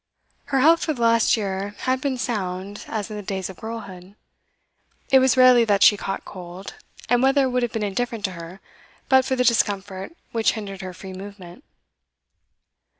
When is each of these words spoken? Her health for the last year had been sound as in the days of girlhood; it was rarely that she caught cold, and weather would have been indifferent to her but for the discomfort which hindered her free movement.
Her 0.45 0.61
health 0.61 0.85
for 0.85 0.93
the 0.93 1.01
last 1.03 1.37
year 1.37 1.75
had 1.81 2.01
been 2.01 2.17
sound 2.17 2.85
as 2.87 3.11
in 3.11 3.17
the 3.17 3.21
days 3.21 3.51
of 3.51 3.57
girlhood; 3.57 4.15
it 5.11 5.19
was 5.19 5.37
rarely 5.37 5.63
that 5.65 5.83
she 5.83 5.95
caught 5.95 6.25
cold, 6.25 6.73
and 7.07 7.21
weather 7.21 7.47
would 7.47 7.61
have 7.61 7.71
been 7.71 7.83
indifferent 7.83 8.25
to 8.25 8.31
her 8.31 8.61
but 9.09 9.25
for 9.25 9.35
the 9.35 9.43
discomfort 9.43 10.17
which 10.31 10.53
hindered 10.53 10.81
her 10.81 10.95
free 10.95 11.13
movement. 11.13 11.63